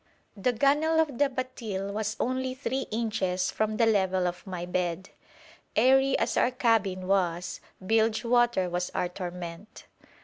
[0.35, 5.11] The gunwale of the batil was only three inches from the level of my bed.
[5.75, 9.85] Airy as our 'cabin' was, bilge water was our torment.